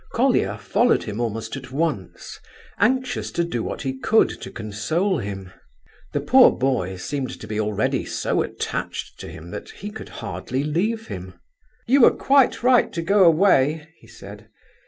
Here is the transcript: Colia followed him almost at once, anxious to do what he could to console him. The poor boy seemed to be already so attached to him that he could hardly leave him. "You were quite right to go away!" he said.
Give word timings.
Colia 0.13 0.57
followed 0.57 1.03
him 1.03 1.19
almost 1.21 1.55
at 1.55 1.71
once, 1.71 2.39
anxious 2.79 3.29
to 3.33 3.43
do 3.43 3.61
what 3.61 3.83
he 3.83 3.95
could 3.99 4.29
to 4.41 4.49
console 4.49 5.19
him. 5.19 5.51
The 6.13 6.21
poor 6.21 6.51
boy 6.57 6.95
seemed 6.95 7.39
to 7.39 7.45
be 7.45 7.59
already 7.61 8.05
so 8.05 8.41
attached 8.41 9.19
to 9.19 9.27
him 9.27 9.51
that 9.51 9.69
he 9.69 9.91
could 9.91 10.09
hardly 10.09 10.63
leave 10.63 11.05
him. 11.05 11.35
"You 11.85 12.01
were 12.01 12.15
quite 12.15 12.63
right 12.63 12.91
to 12.93 13.03
go 13.03 13.23
away!" 13.25 13.89
he 13.99 14.07
said. 14.07 14.49